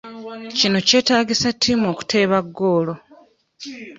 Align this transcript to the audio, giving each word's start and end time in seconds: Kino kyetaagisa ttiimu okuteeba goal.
Kino 0.57 0.77
kyetaagisa 0.87 1.49
ttiimu 1.53 1.85
okuteeba 1.93 2.39
goal. 2.57 2.87